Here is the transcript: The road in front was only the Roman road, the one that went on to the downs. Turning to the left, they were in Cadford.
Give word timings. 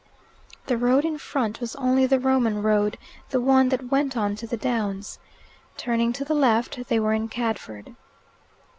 The 0.65 0.77
road 0.79 1.05
in 1.05 1.19
front 1.19 1.59
was 1.61 1.75
only 1.75 2.07
the 2.07 2.19
Roman 2.19 2.63
road, 2.63 2.97
the 3.29 3.39
one 3.39 3.69
that 3.69 3.91
went 3.91 4.17
on 4.17 4.35
to 4.37 4.47
the 4.47 4.57
downs. 4.57 5.19
Turning 5.77 6.11
to 6.13 6.25
the 6.25 6.33
left, 6.33 6.87
they 6.87 6.99
were 6.99 7.13
in 7.13 7.27
Cadford. 7.29 7.95